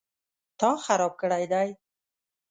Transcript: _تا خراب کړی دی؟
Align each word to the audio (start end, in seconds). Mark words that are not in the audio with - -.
_تا 0.59 0.69
خراب 0.85 1.13
کړی 1.21 1.45
دی؟ 1.51 1.69